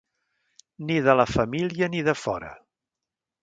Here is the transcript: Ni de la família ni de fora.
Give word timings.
Ni 0.87 0.97
de 1.09 1.15
la 1.21 1.27
família 1.33 1.91
ni 1.95 2.05
de 2.11 2.19
fora. 2.25 2.53